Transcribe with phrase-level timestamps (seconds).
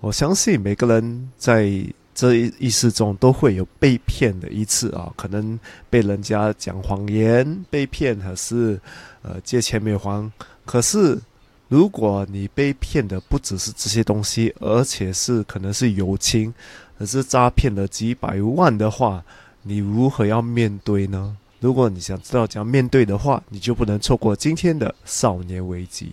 [0.00, 1.68] 我相信每个人在
[2.14, 5.58] 这一一世中都会有被骗的一次啊，可能
[5.90, 8.80] 被人家讲谎言被骗，还是
[9.22, 10.30] 呃借钱没还。
[10.64, 11.18] 可是
[11.68, 16.52] 如果你被骗的不只是这些东西，而且是可能是友情，
[16.98, 19.24] 而是诈骗了几百万的话，
[19.62, 21.36] 你如何要面对呢？
[21.60, 26.12] 如果你想知道怎样面对的话，你就不能错过今天的少年危机。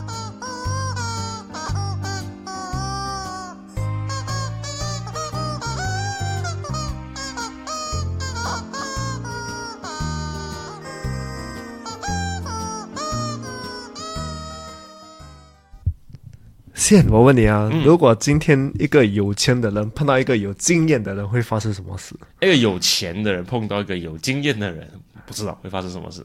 [16.91, 22.13] 现，我问你啊，如果今天一个有钱的人碰到一个有经验的人，会发生什么事？
[22.41, 24.85] 一个有钱的人碰到一个有经验的人，
[25.25, 26.21] 不知道会发生什么事。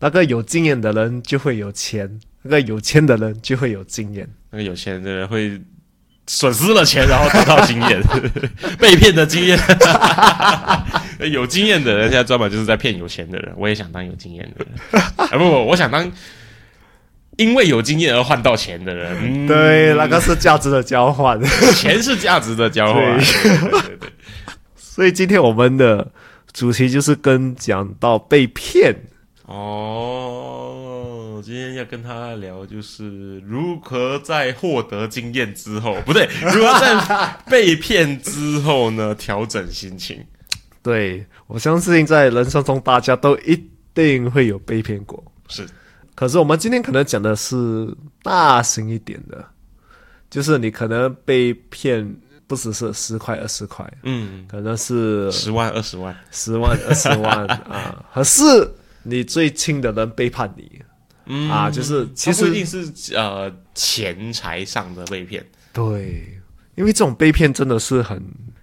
[0.00, 4.26] 那个有经验的人就会有钱，那个有钱的人就会有经验。
[4.50, 5.60] 那个有钱的人会
[6.26, 8.02] 损失了钱，然后得到经验，
[8.80, 9.58] 被骗的经验。
[11.30, 13.52] 有经验的人现在专门就是在骗有钱的人。
[13.58, 15.02] 我也想当有经验的人。
[15.16, 16.10] 啊不不，我想当。
[17.36, 21.40] 因为有经验而换到钱的人， 对，那个是价值的交换，
[21.76, 23.20] 钱是价值的交换。
[24.76, 26.10] 所以今天我们的
[26.52, 28.94] 主题就是跟讲到被骗。
[29.44, 39.14] 哦，今天要跟他聊，就是如何在获得经验之后，不对，如何在被骗之后呢？
[39.14, 40.24] 调整心情。
[40.82, 43.62] 对我相信，在人生中，大家都一
[43.94, 45.22] 定会有被骗过。
[45.48, 45.64] 是。
[46.16, 49.44] 可是我们今天可能讲的是大型一点的，
[50.30, 58.42] 就是你可能被骗不只是十块二十块，嗯，可能是十万二十万，十万二十万啊，可是
[59.02, 60.80] 你最亲的人背叛你，
[61.26, 61.50] 嗯。
[61.50, 66.26] 啊，就是其实一定是呃钱财上的被骗，对，
[66.76, 68.18] 因为这种被骗真的是很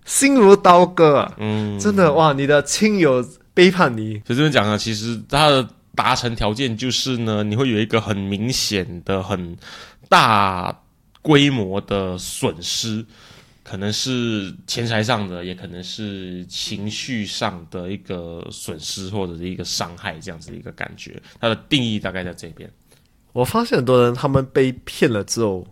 [0.05, 3.23] 心如刀割啊，嗯，真的哇，你的亲友
[3.53, 5.69] 背叛你，所以这边讲呢，其实他的。
[5.95, 9.55] 达成条件就是呢，你会有一个很明显的、很
[10.09, 10.81] 大
[11.21, 13.05] 规模的损失，
[13.63, 21.21] 可能是钱财上的，也可能是情绪上的一个损失或者是一个伤害，这样子的一个感觉。
[21.39, 22.69] 它的定义大概在这边。
[23.31, 25.67] 我发现很多人他们被骗了之后，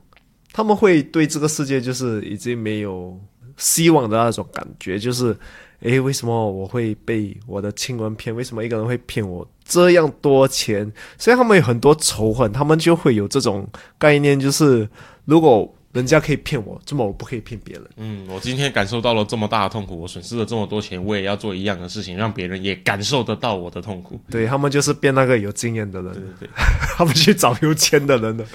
[0.51, 3.19] 他们会对这个世界就是已经没有
[3.57, 5.35] 希望的那种感觉，就是。
[5.81, 8.35] 诶，为什么我会被我的亲人骗？
[8.35, 10.91] 为什么一个人会骗我这样多钱？
[11.17, 14.87] 所以他们有很多仇恨，他们就会有这种概念，就是
[15.25, 17.83] 如果人家可以骗我，怎么我不可以骗别人？
[17.97, 24.19] 嗯，我今天感受到了这么大的痛苦，我损失了这么多钱，我也要做一样的事情，让别人也感受得到我的痛苦。
[24.29, 26.49] 对他们就是变那个有经验的人，对对对，
[26.95, 28.45] 他们去找有钱的人了，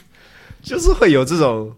[0.62, 1.72] 就是会有这种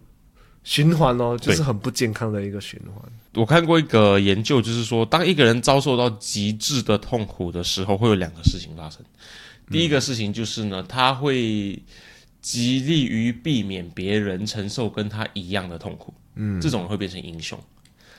[0.63, 3.03] 循环哦，就是很不健康的一个循环。
[3.35, 9.01] 我看过一个研究，就是说，当一个人遭受到极致的痛苦的时候，会有两个事情发生。
[9.71, 11.81] 第一个事情就是呢，他会
[12.41, 17.57] 极力于避免别人承受跟他一样的痛苦，嗯，这种会变成英雄。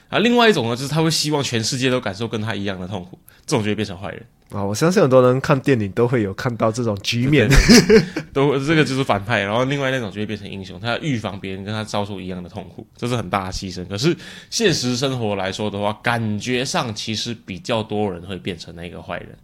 [0.09, 4.25] 啊，另外一种呢，就是他会希望全世界都感受跟他一样的痛苦，这种就会变成坏人。
[4.51, 7.49] 啊，我相信很多人看电影都会有看到这种局面，
[8.31, 9.41] 都这个就是反派。
[9.41, 13.85] 然后另外那种就会变成英雄，他要预防别人跟他遭受一样的痛苦，这是很大的牺牲。
[13.87, 14.15] 可是
[14.51, 19.35] 现实生活来说的话，感觉上其实比较多人会变成那个坏人。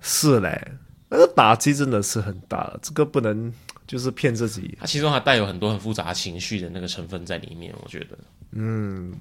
[0.00, 0.72] 是嘞，
[1.08, 3.52] 那个打击真的是很大，这个不能
[3.86, 4.78] 就是骗自己。
[4.80, 8.16] 它其中还带有很多很复杂情绪的那个成分在里面，我觉得，
[8.52, 9.12] 嗯。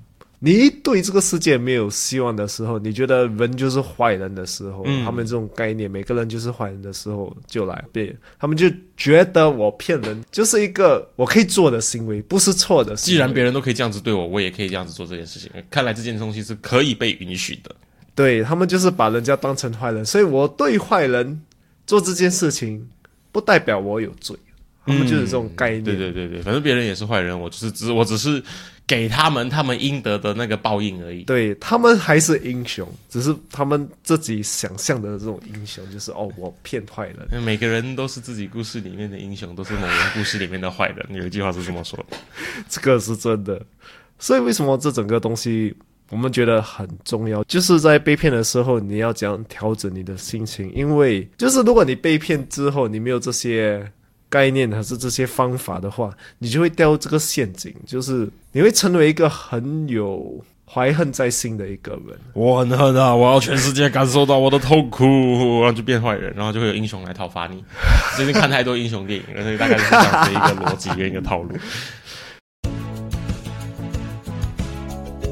[0.42, 12.96] 你对这个世界没有希望的时候，你觉得人就是坏人的时候，他们这种概念，每个人就是坏人的时候，就来对，他们就觉得我骗人就是一个我可以做的行为，不是错的。
[12.96, 15.52] 既然别人都可以这样子对我，我也可以这样子做这件事情。
[15.70, 17.76] 看来这件东西是可以被允许的。
[18.16, 21.42] 对他们就是把人家当成坏人，所以我对坏人
[21.86, 22.88] 做这件事情，
[23.34, 24.38] 不代表我有罪。
[24.86, 25.84] 他们就是这种概念。
[25.84, 28.42] 对对对对，反正别人也是坏人，我就是只我只是。
[28.90, 31.22] 给他们他们应得的那个报应而已。
[31.26, 37.44] 对他们还是英雄，只是他们自己想象的这种英雄，就是哦，我骗坏人。
[37.44, 41.06] 每个人都是自己故事里面的英雄，都是某人故事里面的坏人。
[41.12, 42.18] 有一句话是这么说的，
[42.68, 43.64] 这个是真的。
[44.18, 45.74] 所以为什么这整个东西
[46.10, 53.88] 我们觉得很重要，就是在被骗的时候，你要怎样调整你的心情，因为就是如果你被骗之后，你没有这些
[54.30, 62.16] 概念还是这些方法的话，你就会掉入这个陷阱，就是你会成为一个很有怀恨在心的一个人。
[62.34, 63.16] 我很恨啊！
[63.16, 65.04] 我要全世界感受到我的痛苦，
[65.62, 67.64] 然后就变坏人，然后就会有英雄来讨伐你。
[68.16, 71.58] 最近看太多英雄电影了，所以大概是这样的一个逻辑跟一个套路。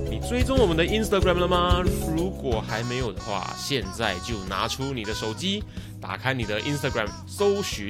[0.09, 1.83] 你追踪我们的 Instagram 了吗？
[2.15, 5.63] 如果还没有的话，现在就拿出你的手机，
[6.01, 7.89] 打开你的 Instagram，搜寻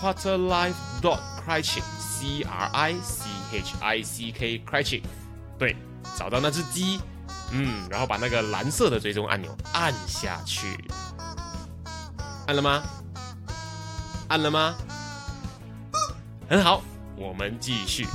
[0.00, 5.02] quarterlife dot criching，C R I C H I C K criching，
[5.58, 5.76] 对，
[6.16, 7.00] 找到那只鸡，
[7.52, 10.76] 嗯，然后把那个蓝色的追踪按钮按下去，
[12.46, 12.82] 按了吗？
[14.28, 14.74] 按了吗？
[16.48, 16.82] 很好，
[17.16, 18.06] 我们继续。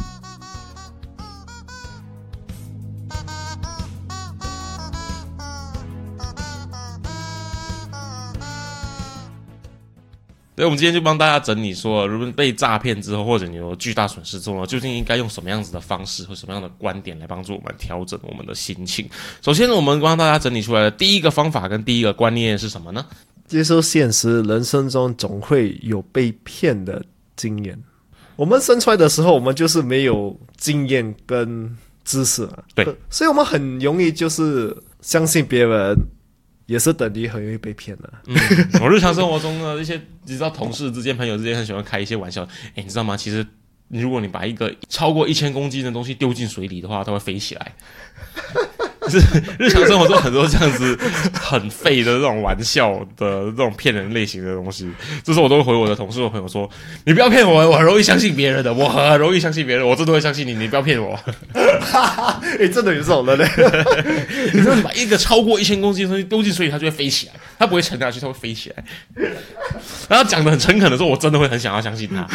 [10.59, 19.09] 所以，我们今天就帮大家整理说，如果被诈骗之后，或者你有巨大损失之后，究竟应该用什么样子的方式或什么样的观点来帮助我们调整我们的心情？
[19.41, 23.05] 首先呢，我们帮大家整理出来的第一个方法跟第一个观念是什么呢？
[23.47, 27.01] 接受现实，人生中总会有被骗的
[27.37, 27.81] 经验。
[28.35, 31.73] 我们生出来的时候，我们就是没有经验跟
[32.03, 35.95] 知识啊，对，所以我们很容易就是相信别人。
[36.69, 38.13] 也是等于很容易被骗的。
[38.79, 42.43] 我日常生活中呢一些，你知道，同事之间、朋友之间很喜欢开一些玩笑。
[42.75, 43.17] 哎，你知道吗？
[43.17, 43.43] 其实，
[43.87, 47.73] 如果你把一个超过一千公斤的东西丢进水里的话，它会飞起来。
[49.09, 49.17] 是
[49.57, 50.97] 日常生活中很多这样子
[51.33, 54.89] 很废的这种玩笑的这种骗人类型的东西，
[55.23, 56.69] 这时候我都会回我的同事和朋友说
[57.05, 61.15] ：“你不要骗我，我很容易相信别人的，我很容易相信别人，我真的会相信你，你不要骗我。”
[61.81, 63.47] 哈哈哎，真的有这种的嘞！
[64.53, 68.83] 你说你把一个超过一千公斤的东西丢进水里，它就会飞起来，它不会沉下去，它会飞起来。
[70.07, 72.27] 然后讲的很诚恳的时候，我真的会很想要相信他。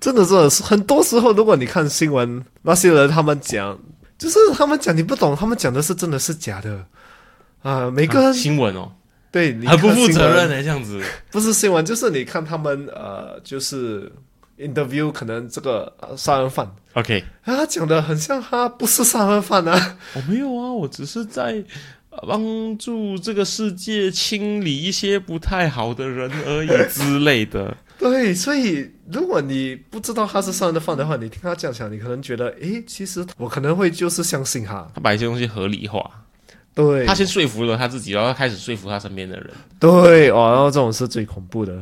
[0.00, 3.78] 真的，真的是很多时候，如果你看新闻，那些人他们讲。
[4.18, 6.84] 就是他们讲你不懂，他们讲的是真的是假的。
[7.60, 7.90] 啊！
[7.90, 8.92] 每个新闻哦，
[9.32, 14.10] 对，很不负责任的这样子，不是新闻，就是你看他们呃，就是
[14.56, 17.18] interview 可能这个杀人犯，OK。
[17.42, 21.62] 啊，他讲的很像他不是杀人犯啊，我没有啊，我只是在
[22.28, 27.76] 帮助这个世界清理一些不太好的人而已之类的。
[27.98, 36.08] 对，所以如果你不知道他是杀人犯的话，你听他这样讲，你可能觉得，诶，其实我可能会就是相信他，他把一些东西合理化，
[36.74, 39.50] 对，他先说服了他自己，然后开始说服他身边的人，
[39.80, 41.76] 对，哦，然后这种是最恐怖的，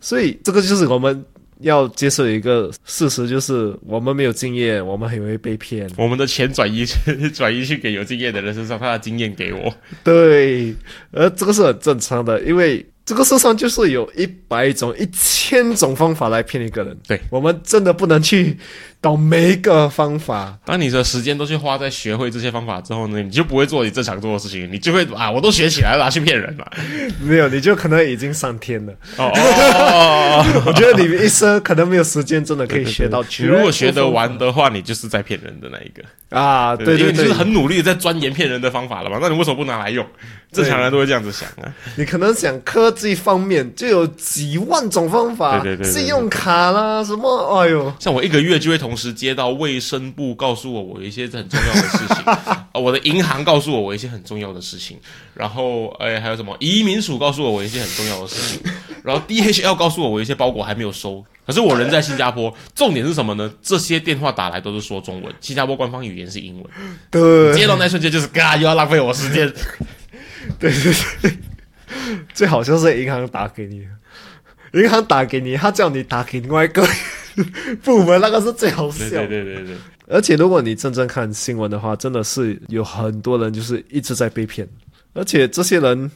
[0.00, 1.22] 所以这个就是我们
[1.60, 6.94] 要接受一个事实，就是我们没有经验，我们很容易被骗，我们的钱转移去
[7.30, 10.74] 转移去给有经验的人身上，他的经验给我，对，
[11.10, 12.86] 呃，这个是很正常的，因为。
[13.06, 16.94] 这个世上就是有一百种、一千种方法来骗一个人。
[17.06, 18.58] 对我们真的不能去。
[19.02, 26.68] 懂每一个方法，当你的时间都去花在学会这些方法之后呢，你就不会做你正常做的事情，你就会啊，我都学起来了，去骗人了。
[27.20, 28.92] 没有，你就可能已经上天了。
[29.18, 33.22] 哦， 我觉得你一生可能没有时间真的可以学到。
[33.38, 36.74] 如果学得完的话，你就是在骗人的那一个啊。
[36.74, 40.04] 对，因为你是很努力在钻研骗人的方法了嘛，那你为什么不拿来用？
[40.52, 41.74] 正常人都会这样子想啊。
[41.96, 47.28] 你可能想科技方面就有几万种方法，对对对，信用卡啦什么，
[47.60, 48.96] 哎呦，像我一个月就会同。
[48.96, 52.24] 时接到卫生部告诉我我一些很重要的事情，
[52.72, 54.98] 我的银行告诉我我一些很重要的事情，
[55.34, 58.72] 然后哎还有什么移民署告诉我我一些很重要的事情，
[59.04, 63.52] 然后 DHL 告诉我我一些包裹还没有收，可是我人在新加坡，重点是什么呢？
[63.62, 66.70] 这些电话打来都是说中文，新加坡官方语言是英文，
[67.10, 69.50] 对，接到那瞬间就是嘎又要浪费我时间，
[70.58, 71.38] 对对对，
[72.34, 73.86] 最好就是银行打给你，
[74.74, 76.86] 银行打给你，他叫你打给另外一个。
[77.84, 79.76] 部门那个是最好笑，对对对对。
[80.08, 84.66] 而且如果你真正看新闻的话，真的是有很多人就是一直在被骗，
[85.12, 86.10] 而且这些人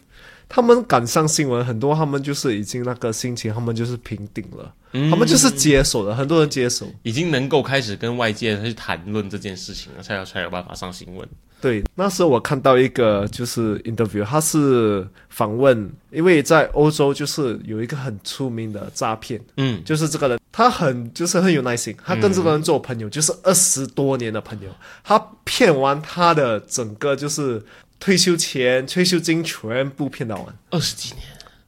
[0.52, 4.74] 他们赶上新闻，很多他们就是已经那个心情，他们就是平定了，
[5.08, 11.26] 他们就是接手了，很多人接手，已经能够开始跟外界去谈论这件事情了，才有才有办法上新闻。
[11.60, 24.70] 对，那时候我看到一个就是 interview，他是访问，因为在欧洲就是有一个很出名的诈骗，嗯，就是这个人，他很就是很有耐心，他跟这个人做朋友，就是二十多年的朋友，
[25.04, 27.62] 他骗完他的整个就是
[28.00, 31.22] 退休前、退休金全部骗到完，二十几年，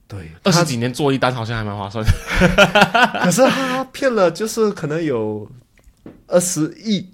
[0.08, 2.10] 对，二十几年做一单好像还蛮划算的，
[3.22, 5.48] 可是他骗了就是可能有
[6.26, 7.06] 二十亿。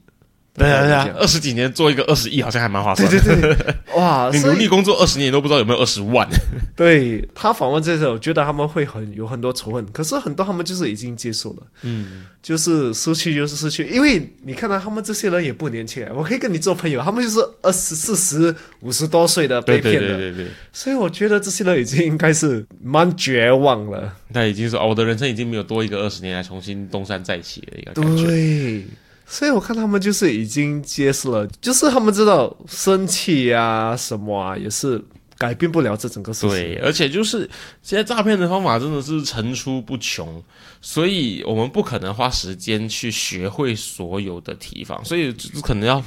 [0.59, 3.41] 对啊对啊二十几年做一个二十亿，好像还蛮划算对的。
[3.41, 6.29] 对对， 哇，你努力工作二十年都不知道有没有二十万。
[6.77, 24.15] 对他访问这些，我觉得他们会很有很多仇恨，可是很多他们就是已经接受了，嗯，就是失去就是失去，因为你看到他们这些人也不年轻啊，我可以跟你做朋友，他们就是二十四十、五十多岁的被对骗的，对对对对，所以我觉得这些人已经应该是蛮绝望了。
[24.29, 28.25] 那已经是哦，我的人生已经没有多一个二十年来重新东山再起的一个感觉。
[28.25, 28.85] 对，
[29.31, 35.01] 所以我看他们就是已经接受了，就是他们知道生气啊什么啊，也是
[35.37, 36.51] 改变不了这整个事情。
[36.51, 37.49] 对，而且就是
[37.83, 40.43] 现在诈骗的方法真的是层出不穷，
[40.81, 46.03] 所以我们不可能花时间去学会所有的提防，所以就是可能要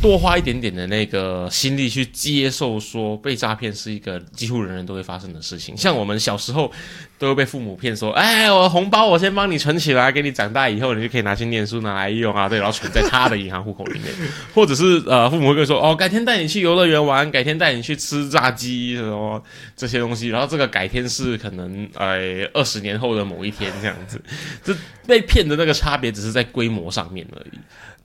[0.00, 5.76] 多花一点点的那个心力去接受说被诈骗是一个几乎人人都会发生的事情。
[5.76, 6.70] 像我们小时候
[7.18, 14.12] 都会被父母骗说，哎，我红包我先帮你存起来，给你长大以后你就可以拿去念书拿来用啊，对，然后存在他的银行户口里面，
[14.54, 19.40] 或者是呃父母会跟你说，哦，改天带你去游乐园玩，改天带你去吃炸鸡什么
[19.76, 22.18] 这些东西，然后这个改天是可能呃
[22.54, 24.20] 二十年后的某一天这样子，
[24.64, 24.74] 这
[25.06, 27.58] 被骗的那个差别只是在规模上面而已。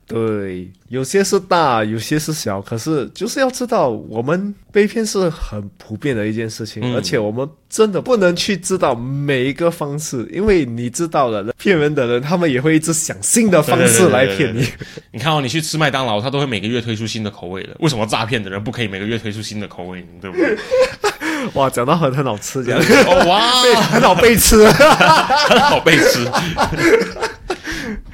[0.10, 14.66] 对，有些是大，有些是小，可是就是要知道，我们被骗是很普遍的一件事情，嗯而且我们真的不能去知道每一个方式，因为你知道了，骗人的人他们也会一直想新的方式来骗你。
[15.12, 20.08] 你看哦，你去吃麦当劳，他都会每个月推出新的口味的，为什么诈骗的人不可以每个月推出新的口味？
[20.22, 20.58] 对不对？
[21.54, 24.66] 哇，讲到很很好吃这样，哦哇， 很好被吃。
[24.70, 26.26] 很好被吃。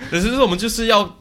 [0.09, 1.17] 可是我们就是要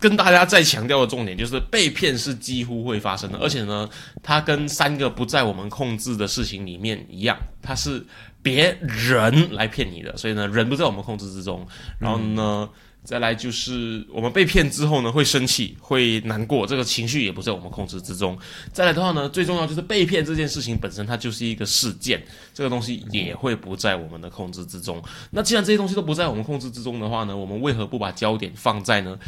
[0.00, 3.88] 跟大家再强调的重点，就是被骗是几乎会发生的，而且呢，
[4.22, 8.04] 它跟三个不在我们控制的事情里面一样，它是
[8.42, 11.64] 别人来骗你的，所以呢，人不在我们控制之中。
[12.00, 12.68] 然后呢，
[13.04, 18.38] 再来就是我们被骗之后呢，会生气，会难过，这个情绪也不在我们控制之中。
[18.72, 25.02] 再来的话呢，最重要就是被骗这件事情本身，它就是一个事件，这个东西也会不在我们的控制之中。
[25.30, 29.18] 那既然这些东西都不在我们控制之中的话呢，我们为何不把焦点放在呢？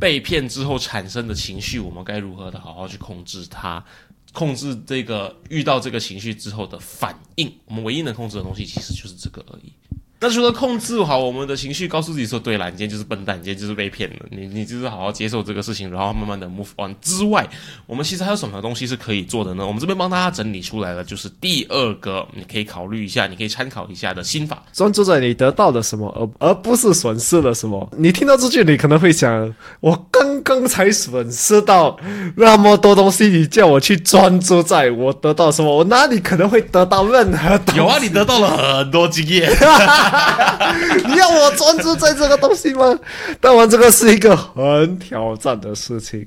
[0.00, 3.84] 被骗之后产生的情绪，我们该如何的好好去控制它？
[4.32, 9.72] 控制这个遇到这个情绪之后的反应，我们唯一能控制的东西其实就是这个而已。
[10.20, 17.48] 那除了控制好我们的情绪，告诉自己说对了，你今天就是笨蛋，你今天就是被骗了，你你就是好好接受这个事情，然后慢慢的 move on 之外，
[17.86, 19.64] 我们其实还有什么东西是可以做的呢？
[19.64, 24.60] 我们这边帮大家整理出来了，就是第二个你可以考虑一下，你可以参考一下的心法。
[24.72, 26.08] 专注在你得到了什么，
[26.40, 27.88] 而而不是损失了什么。
[27.96, 31.96] 你听到这句，你可能会想：我刚刚才损失到
[32.34, 37.78] 那么多东西，你叫我去专注在我得到什么，我哪里可能会得到任何东西？
[37.78, 39.48] 有啊，你得到了很多经验。
[41.08, 42.98] 你要我专注在这个东西吗？
[43.40, 46.26] 当然，这个是一个很挑战的事情。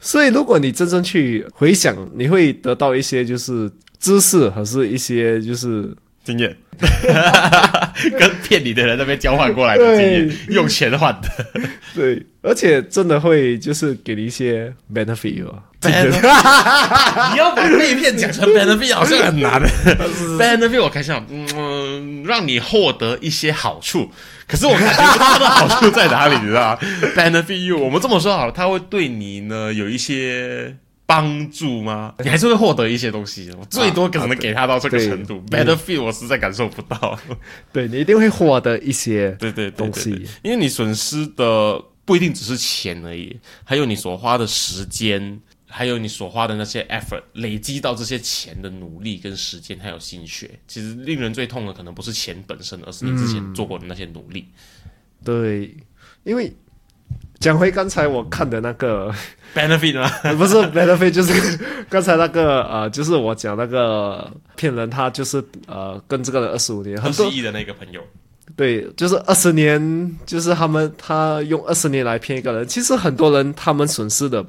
[0.00, 5.92] 所以，如果你真正去回想，你会得到一些就是知识，还是一些就是
[6.24, 6.56] 经验，
[8.18, 11.28] 跟骗你的人那边交换过来的经验，用钱换的。
[11.94, 15.64] 对，而且真的会就是给你一些 benefit 啊。
[15.82, 19.62] 你要把被骗讲成 benefit 好像很难。
[20.38, 24.10] benefit 我看一下，嗯，让你获得一些好处。
[24.46, 26.78] 可是我感觉不到它的好处在哪里，你知道吗？
[27.14, 30.74] benefit you，我们这么说好了，它会对你呢有一些
[31.06, 32.14] 帮助吗？
[32.18, 35.40] 你还是会获得一些东西，我最多可能给他到这个程度。
[35.48, 37.16] 对 benefit 我实在感受不到。
[37.72, 45.38] 对你一定会获得一些对对对东西因为你损失的不一定只是钱而已，还有你所花的时间，
[45.70, 50.50] 还有你所花的那些 effort，累积到这些钱的努力跟时间还有心血。
[50.66, 54.48] 其实令人最痛的可能不是钱本身，而是你之前做过的那些努力。
[55.22, 55.76] 对，
[56.24, 56.50] 因为
[57.38, 59.14] 讲回刚才我看的那个
[59.54, 60.08] ，benefit 吗？
[60.38, 61.58] 不是 benefit，就是
[61.90, 68.02] 刚才那个呃，就是我讲那个骗人，他就是呃跟这个人二十五年，二很多十亿的那个朋友，
[68.56, 74.44] 对，就是二十年，就是他们他用二十年来骗一个人，其实很多人他们损失的。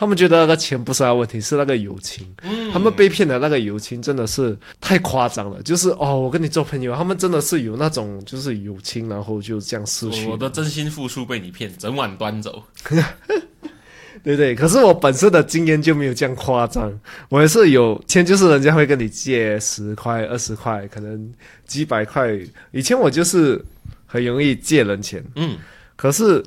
[0.00, 2.26] 他们觉得那个钱不是他问题，是那个友情。
[2.72, 5.62] 他们被骗的那个友情真的是太夸张了。
[5.62, 10.26] 就是哦，我跟你做朋友，他们真的是有那种就是友情，然后就这样失去。
[10.26, 12.62] 我的真心付出被你骗，整晚端走。
[14.24, 16.90] 对对，可是我本身的经验就没有这样夸张，
[17.28, 21.30] 我也是有钱，就是人家会跟你借十块、二十块，可能
[21.66, 22.34] 几百块。
[22.72, 23.62] 以前我就是
[24.06, 25.58] 很容易借人钱，嗯，
[25.94, 26.42] 可是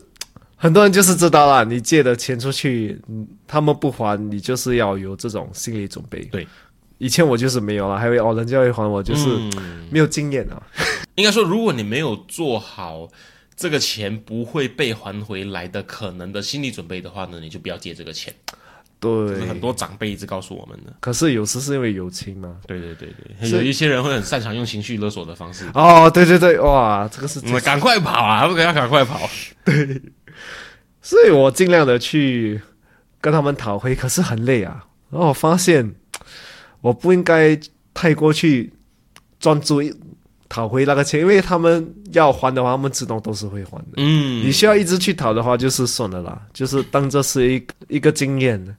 [0.63, 6.23] 很多人就是知道啦，你借的钱出去，嗯他们不还，你就是要有这种心理准备。
[6.31, 6.47] 对，
[6.99, 9.25] 以前我就是没有了，还有哦，人家会还我，就是
[9.57, 10.63] 嗯没有经验啊。
[11.15, 13.09] 应该说，如果你没有做好
[13.57, 18.33] 这个钱不会被还回来的可能的心理准备的话呢，你就不要借这个钱。
[19.01, 20.93] 对，很多长辈一直告诉我们的。
[21.01, 22.55] 可是有时是因为友情嘛。
[22.65, 25.69] 对对对对，是有一些人会很擅长用情绪勒索的方式。
[25.73, 28.47] 哦，对对对，哇，这个是我们赶快跑啊！
[28.47, 29.29] 不给他赶快跑。
[31.03, 32.59] 所以我尽量的去
[33.21, 34.83] 跟他们讨回，可是很累啊。
[35.11, 35.93] 然后我发现
[36.81, 37.59] 我不应该
[37.93, 38.73] 太过去
[39.39, 39.83] 专注
[40.49, 43.93] 讨回那个钱，因为他们要还的话，他们自动都是会还的。
[43.97, 48.77] 嗯，你需要一直去讨的话，就是算了啦，就是当这是一一个经验。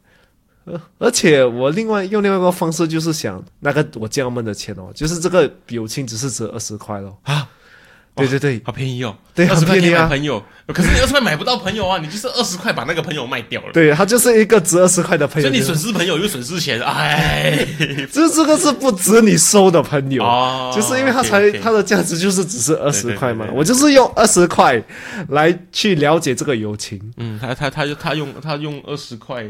[0.66, 7.18] 呃，而且我另外用另外一个方式，就是想那个我借他们的钱哦，就是这个友情只是值二十块咯。
[7.24, 7.46] 啊，
[8.16, 10.06] 对对对，好便宜哦，对二十块很便宜啊。
[10.08, 17.66] 可以买朋友，可是你二十块买不到朋友啊，你就是二十块把那个朋友卖掉了，对他就是一个值二十块的朋友，所以你损失朋友又损失钱，哎，
[18.12, 23.46] 这 这个是不值你收的朋友，哦就是因为他才它的价值就是只是二十块嘛。
[23.46, 23.58] 对，对。
[23.58, 24.80] 我就是用二十块
[25.30, 27.00] 来去了解这个友情。
[27.16, 29.44] 嗯，他他他就他用他用二十块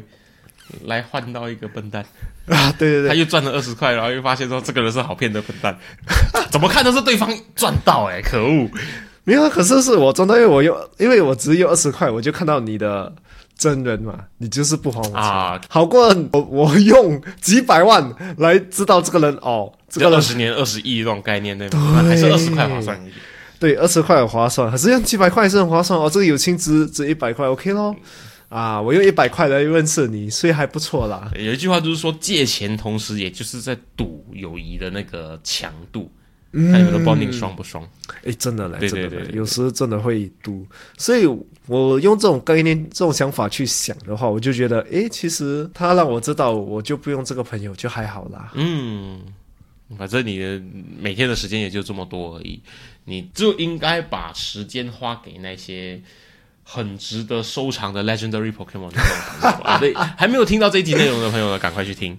[0.85, 2.05] 来换到一个笨蛋，
[2.47, 5.77] 啊，对对对，他又赚了二十块，然后又发现说这个人是好骗的笨蛋，
[6.51, 8.69] 怎么看都是对方赚到哎、可恶！
[9.25, 13.11] 没有啊，可是是我赚到，因为我用，因为我只有二十块，我就看到你的
[13.57, 22.03] 真人嘛，你就是不还我钱，啊好过我我用几百万来知道这个人哦，这二十年二十亿这种概念对吗？
[22.03, 23.15] 那还是二十块划算一点。
[23.61, 27.95] 对二十块很划算，可是用几百块也是很划算哦，这个友情值值一百块，OK 咯。
[28.49, 31.31] 啊，我用一百块来认识你，所以还不错啦。
[31.37, 36.11] 有一句话就是说，借钱同时也就是在赌友谊的那个强度，
[36.53, 37.89] 看你们的 bonding 爽不爽。
[38.25, 40.65] 哎，真的嘞，对真的嘞，对对对有时真的会赌，
[40.97, 41.27] 所以
[41.67, 48.53] 我用这种概念、这种想法去想的话，我就觉得，哎，其实他让我知道，我就不用这个朋友就还好啦。
[48.55, 49.21] 嗯，
[49.99, 50.63] 反正你的
[51.01, 52.61] 每天的时间也就这么多而已，
[53.05, 56.01] 你就应该把时间花给那些
[56.65, 58.91] 很值得收藏的 legendary Pokemon
[59.63, 59.79] 啊。
[59.81, 62.19] 对，还没有听到这一集内容的朋友呢，赶快去听。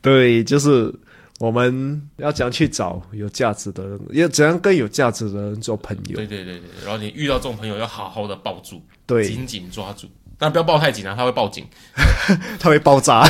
[0.00, 0.92] 对，就是
[1.38, 6.16] 我们要怎样去找有价值的人，要怎样跟有价值的人做朋友。
[6.16, 10.06] 对对对对，然后你遇到这种朋友要好好的抱住，对，紧紧抓住，
[10.38, 11.66] 但不要抱太紧啊，他会报警。
[12.58, 13.28] 他会爆炸。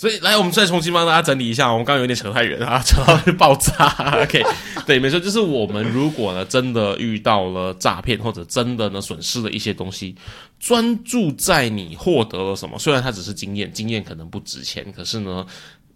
[0.00, 3.86] 所以来，我们再重新帮大家整理一下，我们刚刚有点扯太远啊，扯到爆炸。
[4.24, 4.42] OK，
[4.86, 10.16] 对，没错，就是我们如果呢真的遇到了诈骗，或者真的呢损失了一些东西，
[10.58, 15.44] 专注在你获得了什么，虽然它只是经验，经验可能不值钱，可是呢。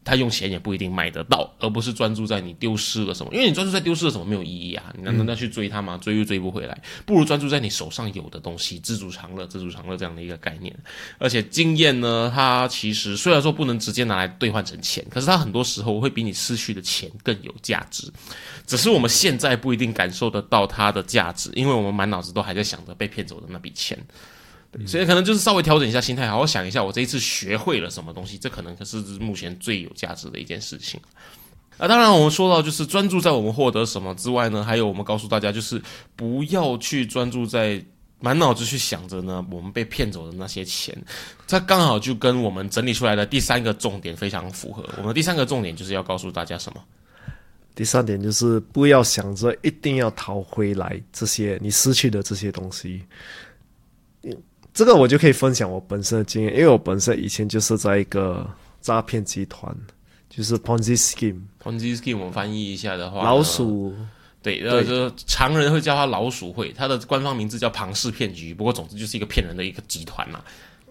[0.04, 4.92] 他用钱也不一定买得到，而不是专注在你丢失了什么，因为你专注在丢失了什么没有意义啊！
[4.96, 5.98] 你难道要去追他吗？
[6.02, 10.76] 追又追不回来，不如专注在你手上有的东西，知足常乐，知足常乐这样的一个概念。
[11.18, 18.12] 而且经验呢，它其实虽然说不能直接拿来兑换成钱，可是它很多时候会比你失去的钱更有价值。
[18.66, 23.98] 只是我们现在不一定感受得到它的价值，因为我们满脑子都还在想着被骗走的那笔钱。
[24.76, 31.00] 对，所以可能就是稍微调整一下心态，好好想一下，我这一次学会了什么东西，这可能可是目前最有价值的一件事情。
[31.78, 35.80] 啊，当然，我们说到就是专注在我们获得什么之外呢，还有我们告诉大家，就是
[36.16, 37.84] 不要去专注在
[38.20, 40.96] 满脑子去想着呢我们被骗走的那些钱，
[41.46, 44.84] 这刚好就跟我们整理出来的第三个重点非常符合。
[44.96, 46.82] 我们的第三个重点就是要告诉大家什么？
[47.74, 53.02] 第三点就是不要想着一定要讨回来这些你失去的这些东西。
[54.74, 58.44] 嗯这个我就可以分享我本身的经验，因为我本身以前就是在一个
[58.80, 59.72] 诈骗集团，
[60.28, 63.94] 就是 Ponzi scheme，Ponzi scheme 我翻译一下的话，老鼠
[64.42, 68.52] 对，呃，就是常人会叫它老鼠会，它的官方名字叫庞氏骗局。
[68.52, 70.42] 不过，总之就是一个骗人的一个集团呐、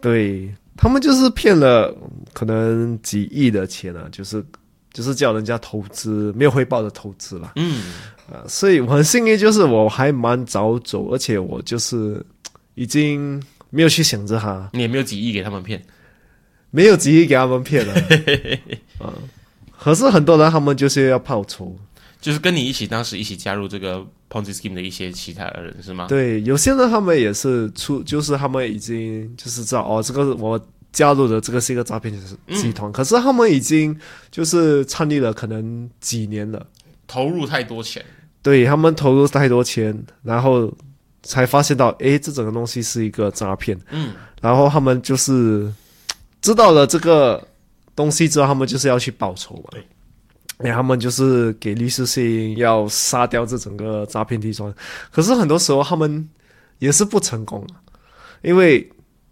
[0.01, 1.95] 对他们就是骗了
[2.33, 4.43] 可能几亿的钱啊，就是
[4.91, 7.51] 就是叫人家投资没有回报的投资啦。
[7.57, 7.83] 嗯，
[8.31, 12.25] 啊，所以我很幸运，就是我还蛮早走，而且我就是
[12.73, 13.39] 已经
[13.73, 15.83] 没有去想着他，你也没有几亿给他们骗。
[16.69, 17.93] 没有几亿给他们骗了。
[18.99, 19.11] 嗯，
[19.77, 21.75] 可是很多人他们就是要报仇，
[22.21, 26.05] 就是跟你一起当时一起加入这个 Ponzi scheme 的一些其他的人是吗？
[26.07, 30.59] 对，有些人他们也是出，就是他们已经就是知道哦，这个我
[30.91, 32.13] 加入的这个是一个诈骗
[32.49, 33.95] 集团，可是他们已经
[34.31, 36.65] 就是创立了可能几年了，
[37.05, 38.03] 投入太多钱，
[38.41, 40.71] 对他们投入太多钱，然后
[41.23, 45.73] 才发现到，哎，这整个东西是一个诈骗，嗯，然后他们就是
[46.41, 47.41] 知道了这个
[47.95, 49.63] 东西之后，他们就是要去报仇嘛。
[49.71, 49.87] 对，
[50.57, 54.73] 然后他们就是给律师信要杀掉这整个诈骗集团，
[55.11, 56.29] 可是很多时候他们
[56.79, 57.65] 也是不成功，
[58.41, 58.87] 因为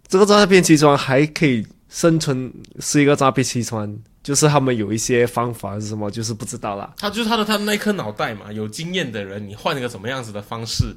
[0.08, 6.94] 这个诈骗集团还可以生存是一个诈骗集团，就是他们有一些方法是什么，就是不知道啦。
[6.98, 10.94] 他就是他的他的那颗脑袋嘛，有经验的人，你换一个什么样子的方式，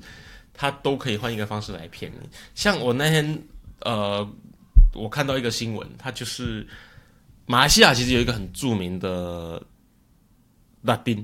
[0.58, 2.30] 他都可以换一个方式来骗你。
[2.54, 3.44] 像我那天
[3.82, 4.28] 呃，
[4.94, 6.66] 我看到一个新闻，他就是
[7.46, 9.62] 马来西亚其实有一个很著名的
[10.82, 11.24] 拉丁，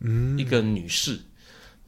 [0.00, 1.18] 嗯，一个女士，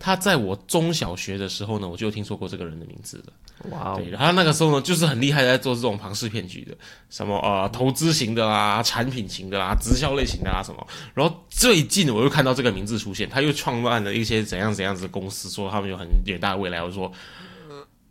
[0.07, 3.71] 她在我中小学的时候呢，我就听说过这个人的名字了。
[3.73, 6.73] 哇哦对，，然后那个时候呢，就是很厉害，在做这种庞氏骗局的，
[7.11, 10.87] 什么呃投资型的啦、产品型的啦、直销类型的啦什么。
[11.12, 16.81] 然后最近我又看到这个名字出现，他又创办了一些怎样怎样子的公司，说他们有很远大的未来。
[16.81, 17.11] 我说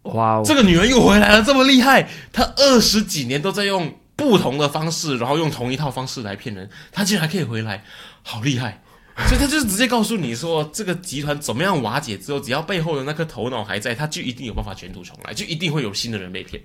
[0.01, 7.86] 哇哦，这个女人又回来了，这么厉害，她二十几年都在用不同的方式，然后用同一套方式来骗人，她竟然还可以回来，
[8.21, 8.81] 好厉害！
[9.28, 16.62] 所以他就是直接告诉你说，这个集团怎么样瓦解之后，只要背后的那颗头脑还在，他就一定有办法卷土重来，就一定会有新的人被骗。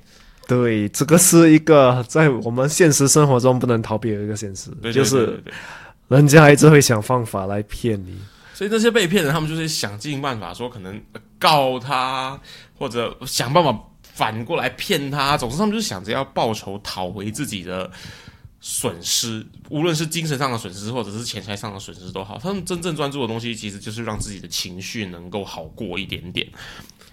[0.48, 5.40] 对，这个是一个在我们现实生活中不能逃避的一个现实，对对就是
[6.08, 8.18] 人家一直会想方法来骗你。
[8.52, 12.38] 所以那些被骗人，他们就是想尽办法说，可能呃告他，
[12.76, 15.36] 或者想办法反过来骗他。
[15.36, 17.90] 总之，他们就是想着要报仇，讨回自己的
[18.60, 22.38] 损失，无论是精神上的损失，或者是钱财上的损失都好。
[22.38, 26.46] 他们真正专注的东西，其实就是让自己的情绪能够好过一点点，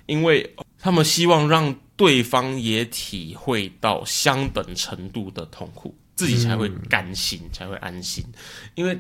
[0.05, 8.23] 因为他们希望让对方也体会到相等程度的痛苦，自己才会甘心，才会安心，
[8.75, 8.99] 因为。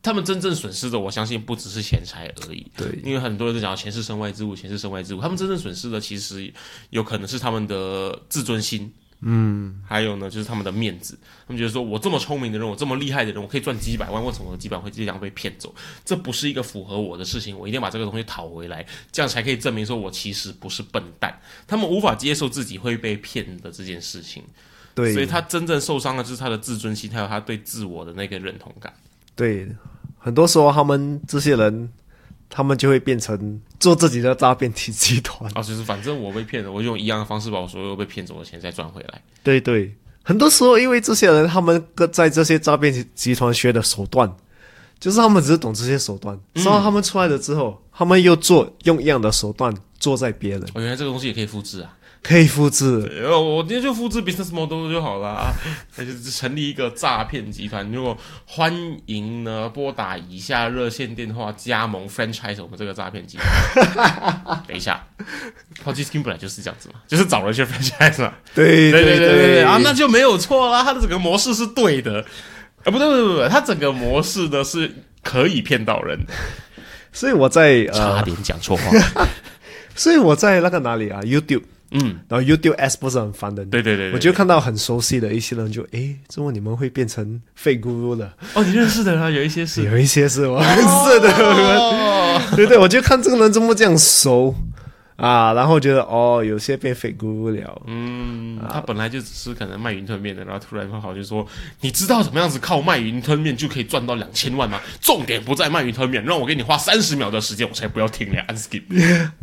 [0.00, 2.64] 他们真正损失的，我相信不只是钱财而已。
[2.76, 5.20] 对，因为很多人都讲钱是身外之物，钱是身外之物。
[5.20, 6.50] 他们真正损失的，其实
[6.90, 11.18] 有可能是他们的自尊心，嗯，还有呢，就是他们的面子。
[11.46, 15.74] 他们觉得说，我这么聪明的人，我这么厉害的人，我可以赚几百万，为什么我几百万会这样被骗走？
[16.04, 21.36] 这不是一个符合我的事情，我一定要把这个东西讨回来，这样才可以证明说我其实不是笨蛋。
[21.66, 24.44] 他们无法接受自己会被骗的这件事情，
[24.94, 28.92] 对，所以他真正受伤的就是他的自尊心，还有他对自我的那个认同感。
[29.34, 29.68] 对，
[30.16, 31.92] 很多时候他们这些人，
[32.50, 35.50] 他们就会变成做自己的诈骗体集团。
[35.54, 39.22] 啊，就是反正我被骗了，我就用一样的方式把我所有被骗走的钱再赚回来。
[39.42, 44.30] 对对，很多时候因为这些人，他们跟在这些诈骗集集团学的手段，
[44.98, 51.94] 就是他们只是懂这些手段，嗯然后他们出来了之后，他们又做用一样的手段做在别人，哦，原来这个东西也可以复制啊！
[52.22, 53.24] 可以复制。
[53.30, 55.52] 我今天就复制 business model 就好了啊，
[55.96, 57.90] 那就是成立一个诈骗集团。
[57.90, 58.72] 如果欢
[59.06, 64.62] 迎呢，拨打以下热线电话加盟 franchise 我们这个诈骗集团。
[64.66, 65.06] 等一下
[65.82, 68.32] p o g i Skin 本来就是这样子嘛，就是找人去 franchise 嘛。
[68.54, 72.24] 对对对对对啊，那就没有错啦，它的整个模式是对的。
[72.84, 76.32] 啊，不对不对不对，它整个模式呢是可以骗到人的。
[77.12, 79.26] 所以我在呃，差点讲错话。
[79.96, 88.34] 所以我在那个哪里啊，YouTube，嗯，然后 YouTube S 不是很烦的，对对对对我就看到很熟悉的一些人就，诶，怎么你们会变成废咕噜了？
[88.54, 89.84] 哦，你认识的人有一些是。
[89.84, 94.54] 有一些是我认识的对对，我就看这个人怎么这样熟。
[95.16, 101.44] 啊，然后觉得哦，有些变废咕噜了，嗯，他本来就只是可能卖云吞面的，然后突然跑就说
[101.82, 104.80] ：“你知道怎么样子靠卖云吞面就可以赚到两千万吗？
[105.00, 108.84] 重点不在卖云吞面，让我给你花三十秒的时间，我才不要听你按 skip。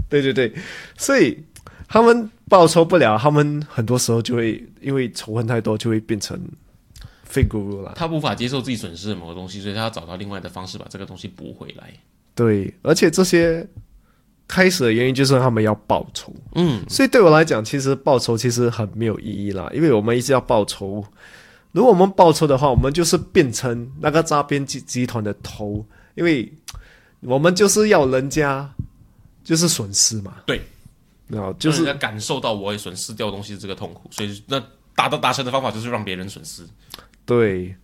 [0.08, 0.54] 对对对，
[0.98, 1.38] 所以
[1.88, 6.40] 他们报仇不了，他们很多时候就会因为仇恨太多，就会变成
[7.24, 7.94] 废咕噜了。
[7.96, 11.94] 他无法接受自己损失的某个东西，所以他要找到另外的方式把这个东西补回来。
[12.34, 13.66] 对，而且这些
[14.48, 21.04] 开始的原因就是他们要报仇，嗯，所以对我来讲，其实报仇其实很没有意义啦，因为我们一直要报仇。
[21.72, 26.52] 如果我们报仇的话，我们就是变成那个诈骗集集团的头，因为
[27.22, 28.70] 我们就是要人家
[29.44, 30.36] 就是损失嘛。
[30.46, 30.62] 对，
[31.28, 34.62] 然后就是就人家感受到我也损失掉东西的这个痛苦，所以那
[34.96, 36.64] 达到达成的方法就是让别人损失。
[37.26, 37.76] 对，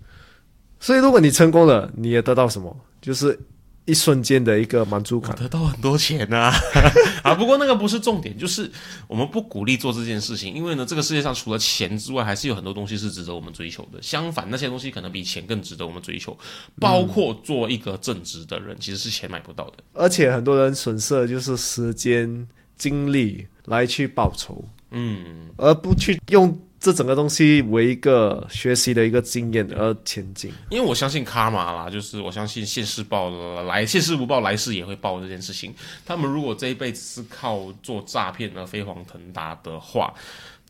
[0.80, 2.75] 所以如果你成功了，你也得到什么？
[3.01, 3.39] 就是
[3.86, 5.36] 一瞬间的一个满足感。
[5.36, 6.54] 得到很多钱呐、
[7.23, 7.34] 啊！
[7.34, 8.69] 不过那个不是重点，就是
[9.08, 13.99] 我们不鼓励做这件事情，因为呢，这个世界上除了钱之外，还是有很多东西是值得我们追求的。
[13.99, 16.38] 相反，那些东西可能比钱更值得我们追求，
[16.80, 19.77] 包括做一个正直的人，其实是钱买不到的。
[19.93, 22.47] 而且很多人损失的就是时间、
[22.82, 30.52] 精力来去报仇，嗯，而不去用这整个东西为一个学习的一个经验而前进。
[30.72, 33.30] 因为我相信卡玛啦，就是我相信现世报
[33.65, 35.72] 来现世不报，来世也会报这件事情。
[36.04, 40.12] 他们如果这一辈子是靠做诈骗而飞黄腾达的话，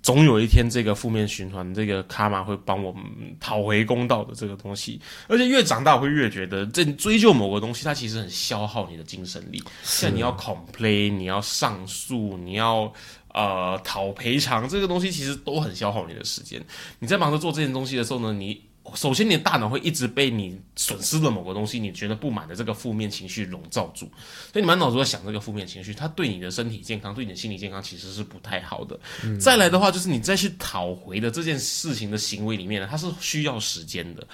[0.01, 3.03] 总有一天这个负面循环，这个卡玛会帮我们
[3.39, 4.99] 讨回公道的这个东西。
[5.27, 9.63] 而且越长大，我会越觉得这追究某个东西，它其实很消耗你的精神力。
[9.83, 12.91] 像你要 complain，你要上诉，你要
[13.33, 16.59] 呃讨赔偿，这个东西其实都很消耗你的时间。
[16.99, 18.59] 你在忙着做这件东西的时候呢，你
[18.95, 24.09] 首先你的大脑会一直被你损失的某个东西，你觉得不满的这个负面情绪笼罩住，
[24.51, 28.99] 所以你满脑子在想这个负面情绪，它对你的身体健康、对你的心理健康其实是不太好的。
[29.39, 34.27] 再来的话，就是你再去讨回的这件事情的行为里面呢，它是需要时间的。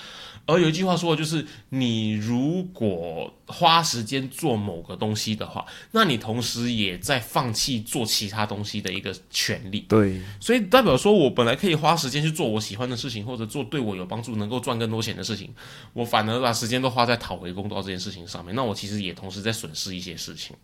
[0.46, 9.82] 而有一句话说，就是你如果花时间做某个东西的话，那你同时也在放弃做其他东西的一个权利。
[9.90, 15.54] 对，所以代表说我本来可以花时间去做我喜欢的事情，或者做对我有帮助、能够赚更多钱的事情，
[15.94, 18.56] 我反而把时间都花在讨回公道这件事情上面。
[18.56, 20.56] 那我其实也同时在损失一些事情。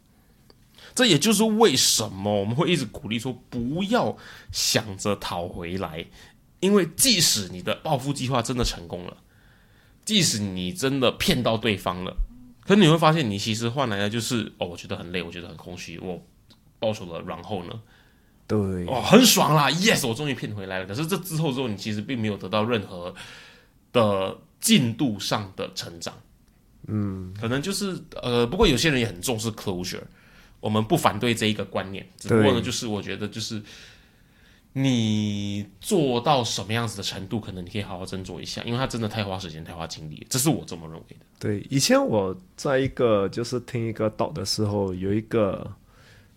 [0.95, 4.15] 这也就是为什么我们会一直鼓励说，不要
[4.51, 6.05] 想着讨回来，
[6.59, 9.17] 因为即使你的报复计划真的成功了。
[10.05, 12.15] 即使你真的骗到对方了，
[12.65, 16.21] 可你会发现，你其实换来的就是哦，我觉得很累，我觉得很空虚，我
[16.77, 17.81] 报仇了，然后呢，
[18.45, 20.85] 对，哦，很爽啦，yes，我终于骗回来了。
[20.85, 23.15] 可是这之后之后，你其实并没有得到任何
[23.93, 26.13] 的进度上的成长，
[26.87, 30.01] 嗯，可能就是呃，不过有些人也很重视 closure，
[30.59, 33.61] 我们不反对这一个观念，只不过呢，就是我觉得就是。
[34.75, 41.25] 你做到什么样子的程度，可能你可以好好斟酌一下，因为它真的太花时间、太花精力，这是我这么认为的。
[41.37, 45.71] 对，以前我在一个就是听一个岛的时候，有一个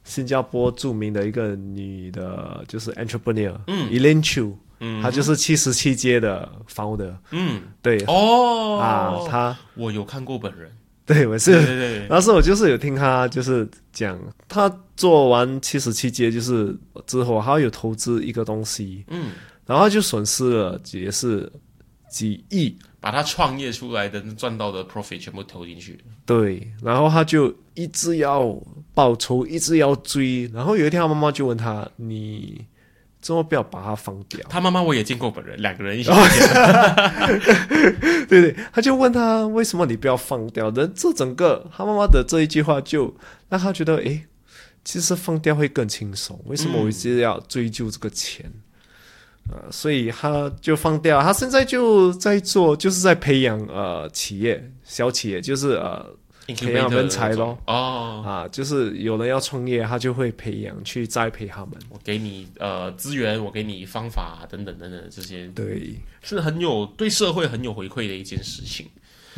[0.04, 9.56] 新加坡著名的一个女的，就是 entrepreneur，嗯，Elaine Chu，嗯，他就是七十七街的 founder，嗯，对，哦，啊，他。
[9.74, 10.70] 我有看过本人。
[11.06, 19.30] 对，我是，对对对，当时我就是有听他就是讲，他做完七十七阶就是之后，他有投资一个东西，嗯，
[19.64, 21.50] 然后就损失了也是
[22.10, 28.60] 几亿，把他创业出来的赚到的 profit 全部投进去，对，然后他就一直要
[28.92, 32.66] 报仇，一直要追，然后有一天他妈妈就问他，你。
[33.26, 34.38] 怎么不要把它放掉？
[34.48, 36.10] 他妈妈我也见过本人，两个人一起。
[38.28, 40.70] 对对，他就问他为什么你不要放掉？
[40.70, 43.12] 人这整个他妈妈的这一句话就
[43.48, 44.22] 让他觉得，哎，
[44.84, 46.40] 其实放掉会更轻松。
[46.44, 48.48] 为什么我一直要追究这个钱？
[49.50, 51.20] 呃，所以他就放掉。
[51.20, 56.14] 他现在就在做，就是在培养呃企业小企业，就是呃。
[56.54, 57.58] 培养人才咯。
[57.66, 61.72] 哦啊，就是有人要创业，他就会培养去栽培他们。
[61.88, 68.88] 我给你呃资源，我给你方法等等等等这些，对，是很有对社会很有回馈的一件事情。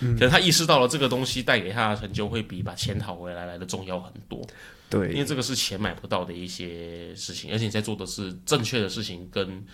[0.00, 4.46] 嗯，可能他意识到了这个东西带给他的成就会比把钱讨回来来的重要很多。
[4.90, 9.64] 对，因为这个是钱买不到的一些事情，而且你在做的是正确的事情，跟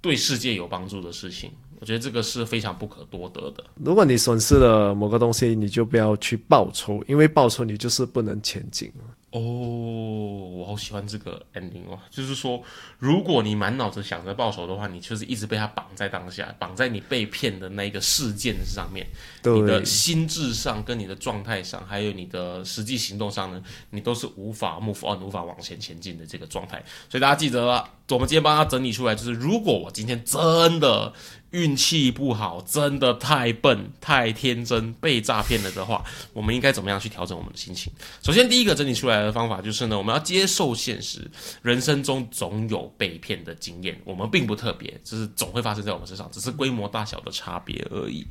[0.00, 1.50] 对世界有帮助的事情。
[1.80, 3.64] 我觉得这个是非常不可多得的。
[3.76, 8.92] 如果你损失了某个东西，你就不要去报仇，因为报仇你就是不能前进
[9.32, 12.62] 哦，我好喜欢这个 ending 哦，就是说，
[12.98, 19.06] 如果你满脑子想着报仇的话，你就是一直被他绑在当下，绑在你被骗的那个事件上面，
[19.42, 26.82] 你的心智上、跟你的状态上，还有你的实际行动上呢，你都是无法 move on、无法往前前进的这个状态。
[27.10, 31.12] 所以大家记得了，我们今天帮他整理出来，就是如果我今天真的。
[31.56, 37.90] 运气不好，真的太笨、太天真，被诈骗了的话，我们应该怎么样去调整我们的心情？
[38.22, 41.30] 首先，第一个整理出来的方法就是呢，我们要接受现实，
[41.62, 48.26] 人生中总有被骗的经验，我们并不特别，就是总会发生在我们身上，只是规模大小的差别而已。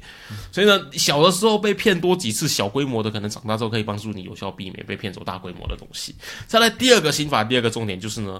[0.51, 6.13] 所以呢，小的时候被骗多几次，小规模的，可能长大之后可以帮助你有效避免被骗走大规模的东西。
[6.45, 8.39] 再来，第二个心法，第二个重点就是呢。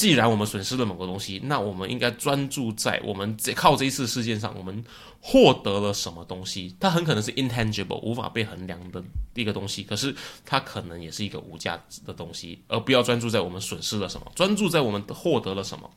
[0.00, 4.82] 既然我们损失了某个东西，那我们应该专注在我们这靠这一次事件上，我们
[5.20, 6.74] 获得了什么东西？
[6.80, 12.58] 它很可能是 intangible 无法被衡量的一个东西，可是它可能也是一个无价值的东西。
[12.66, 15.90] 而不要专注在我们损失了什么，专注在我们获得了什么，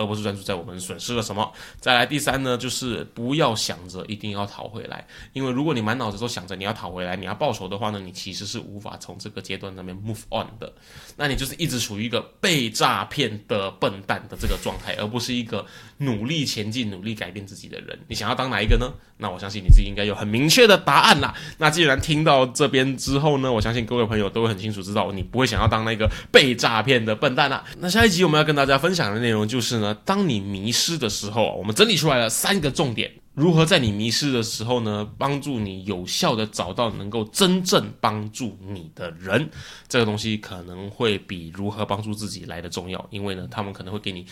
[0.00, 1.52] 而不是专注在我们损失了什么。
[1.78, 10.72] 再来第三呢，就是不要想着一定要讨回来，因为如果你满脑子都想着你要讨回来，你要报仇的话呢，你其实是无法从这个阶段那边 move on 的。
[11.16, 13.30] 那你就是一直处于一个被诈骗。
[13.46, 15.66] 的笨蛋的这个状态，而不是一个
[15.98, 17.98] 努力前进、努力改变自己的人。
[18.06, 18.92] 你想要当哪一个呢？
[19.20, 21.34] 那我相信你自己应该有很明确的答案啦。
[21.58, 27.64] 那既然听到这边之后呢，我相信各位朋友都会很清楚知道，你不会想要当那个被诈骗的笨蛋啦。
[27.78, 33.10] 那下一集我们要跟大家分享的内容就是呢，当你迷失的时候，我们整理出来了三个重点。
[33.34, 39.48] 如何在你迷失的时候呢，帮助你有效的找到能够真正帮助你的人？
[39.88, 44.26] 这个东西可能会比如何帮助自己来的重要，因为呢，他们可能会给你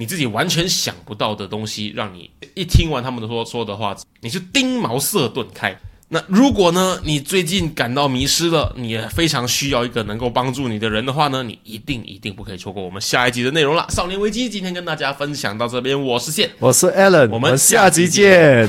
[0.00, 5.76] 你自己完全想不到的东西，让你一听完他们的说说的话，你就丁茅塞顿开。
[6.08, 13.84] 那如果呢，你最近感到迷失了，你也非常需要一个能够帮助你的人的话呢，你一定一定不可以错过我们下一集的内容啦。
[13.90, 18.68] 少年危机今天跟大家分享到这边，我是线，我是 Allen，我们下集见